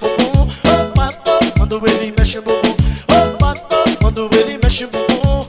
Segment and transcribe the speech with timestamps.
[0.00, 0.48] bumbum.
[0.64, 1.10] Opa,
[1.56, 2.74] quando ele mexe o bumbum.
[3.08, 3.54] Opa,
[4.00, 5.48] quando ele mexe o bumbum.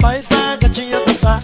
[0.00, 1.42] Faz a gatinha dançar.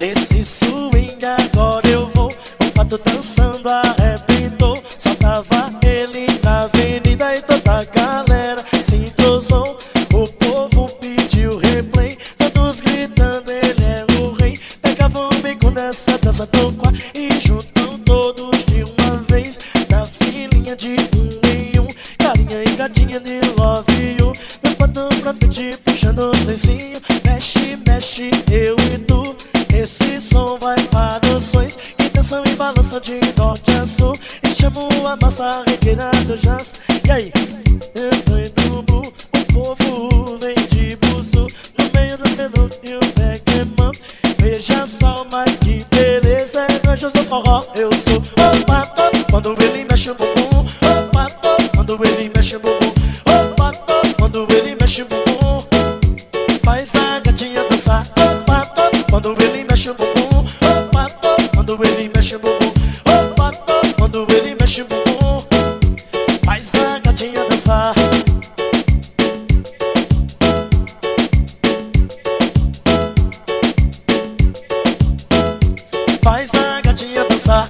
[0.00, 2.30] Esse swing agora eu vou.
[2.60, 4.76] O pato dançando arrebentou.
[4.98, 9.78] Só tava ele na avenida e toda a galera se entrosou.
[10.12, 14.58] O povo pediu replay, todos gritando ele é o rei.
[14.82, 17.69] Pegavam o bico nessa dança quá e juntam
[22.80, 24.32] gatinha de love you.
[24.64, 26.98] Levando pra frente, puxando o lencinho.
[27.24, 29.36] Mexe, mexe, eu e tu.
[29.74, 34.14] Esse som vai para os sonhos que dançam e balançam de norte a sul.
[34.42, 36.80] E chamam a massa regueira do jazz.
[37.06, 37.32] E aí?
[37.94, 41.46] Eu do o povo vem de buço
[41.78, 43.92] no meio do telão e o Beckman.
[44.38, 49.02] Veja só, mas que beleza, é nós eu sou forró, eu sou o pato.
[49.30, 50.39] Quando ele mexe o bumbum,
[77.50, 77.68] dançar.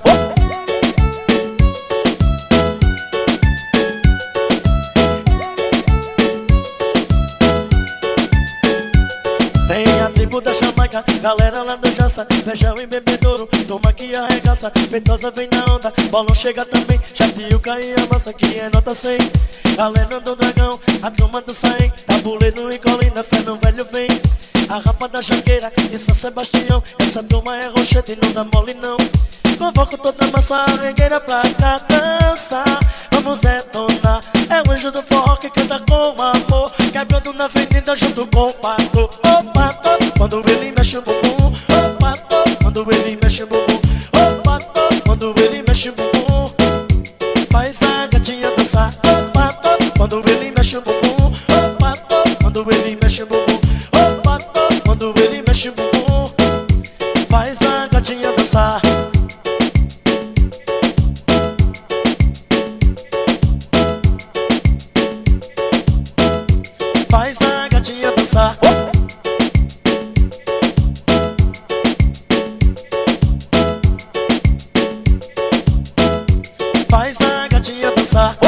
[9.69, 14.71] Tem a tribo da Jamaica, galera lá do Jaça Feijão e bebedouro, toma que arregaça.
[14.91, 17.01] Feitosa vem na onda, bolão chega também.
[17.15, 19.19] Jatiuca e a massa que é nota 100
[19.77, 21.91] Galera do dragão, a turma do Saem.
[22.07, 24.09] Tabuleiro e colina, fé no velho vem.
[24.69, 26.83] A rapa da Jangueira e São Sebastião.
[26.99, 28.97] Essa turma é rochete, não dá mole não
[29.61, 34.23] Convoco toda a massa regueira pra cá dançar Vamos detonar.
[34.49, 36.73] É o anjo do forró que canta com amor.
[36.91, 39.01] Quebrando na avenida junto com o pato.
[39.03, 41.49] O pato, quando ele mexe o bumbum.
[41.49, 43.81] O pato, quando ele mexe o bumbum.
[44.15, 46.55] O pato, quando ele mexe o bumbum.
[47.53, 48.95] Faz a gatinha dançar.
[49.05, 51.27] O pato, quando ele mexe o bumbum.
[51.27, 53.61] O pato, quando ele mexe o bumbum.
[53.93, 56.33] O pato, quando ele mexe o bumbum.
[57.29, 58.90] Faz a gatinha dançar
[68.01, 68.57] a gatinha dançar.
[76.89, 78.40] Faz a gatinha dançar.